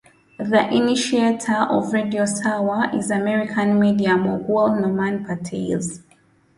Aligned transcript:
The 0.39 0.67
initiator 0.73 1.53
of 1.69 1.93
Radio 1.93 2.25
Sawa 2.25 2.89
is 2.91 3.11
American 3.11 3.79
media 3.79 4.17
mogul 4.17 4.69
Norman 4.75 5.23
Pattiz. 5.23 6.01